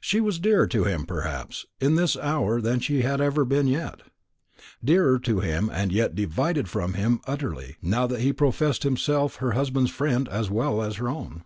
[0.00, 4.02] She was dearer to him, perhaps, in this hour than she had ever been yet.
[4.84, 9.50] Dearer to him, and yet divided from him utterly, now that he professed himself her
[9.58, 11.42] husband's friend as well as her own.